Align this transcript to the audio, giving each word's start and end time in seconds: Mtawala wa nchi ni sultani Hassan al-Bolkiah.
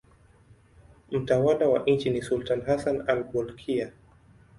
Mtawala 1.11 1.69
wa 1.69 1.83
nchi 1.87 2.09
ni 2.09 2.21
sultani 2.21 2.61
Hassan 2.65 3.03
al-Bolkiah. 3.07 3.91